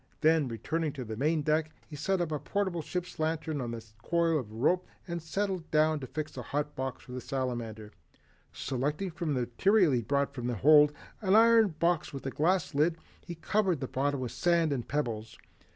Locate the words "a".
2.21-2.25, 3.75-3.81, 6.35-6.41, 12.25-12.31